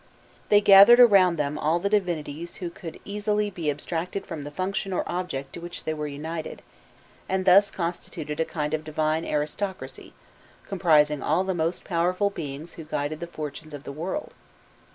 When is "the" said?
1.77-1.87, 4.45-4.49, 11.43-11.53, 13.19-13.27, 13.83-13.91